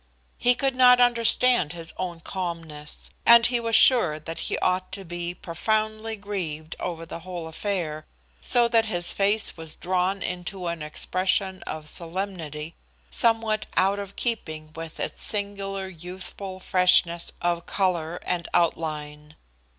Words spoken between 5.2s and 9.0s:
profoundly grieved over the whole affair, so that